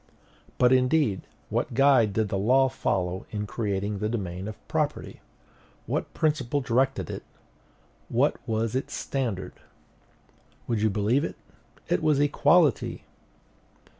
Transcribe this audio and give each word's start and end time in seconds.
But, 0.57 0.73
indeed, 0.73 1.27
what 1.51 1.75
guide 1.75 2.13
did 2.13 2.29
the 2.29 2.37
law 2.39 2.69
follow 2.69 3.27
in 3.29 3.45
creating 3.45 3.99
the 3.99 4.09
domain 4.09 4.47
of 4.47 4.57
property? 4.67 5.21
What 5.85 6.11
principle 6.15 6.59
directed 6.59 7.11
it? 7.11 7.21
What 8.09 8.37
was 8.47 8.73
its 8.73 8.95
standard? 8.95 9.53
Would 10.65 10.81
you 10.81 10.89
believe 10.89 11.23
it? 11.23 11.35
It 11.87 12.01
was 12.01 12.19
equality. 12.19 13.03